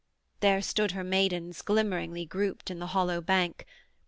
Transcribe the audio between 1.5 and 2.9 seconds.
glimmeringly grouped In the